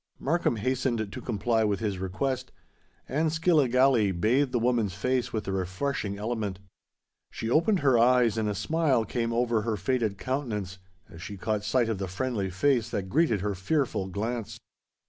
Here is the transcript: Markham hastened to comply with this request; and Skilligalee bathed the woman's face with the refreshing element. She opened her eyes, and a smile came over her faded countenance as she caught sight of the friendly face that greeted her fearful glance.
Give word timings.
Markham 0.17 0.55
hastened 0.55 1.11
to 1.11 1.21
comply 1.21 1.63
with 1.63 1.79
this 1.81 1.97
request; 1.97 2.51
and 3.07 3.29
Skilligalee 3.31 4.11
bathed 4.19 4.51
the 4.51 4.57
woman's 4.57 4.95
face 4.95 5.31
with 5.31 5.43
the 5.43 5.51
refreshing 5.51 6.17
element. 6.17 6.57
She 7.29 7.51
opened 7.51 7.81
her 7.81 7.99
eyes, 7.99 8.35
and 8.35 8.49
a 8.49 8.55
smile 8.55 9.05
came 9.05 9.31
over 9.31 9.61
her 9.61 9.77
faded 9.77 10.17
countenance 10.17 10.79
as 11.07 11.21
she 11.21 11.37
caught 11.37 11.63
sight 11.63 11.87
of 11.87 11.99
the 11.99 12.07
friendly 12.07 12.49
face 12.49 12.89
that 12.89 13.09
greeted 13.09 13.41
her 13.41 13.53
fearful 13.53 14.07
glance. 14.07 14.57